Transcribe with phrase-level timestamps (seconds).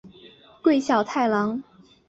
[0.63, 1.61] 桂小太郎。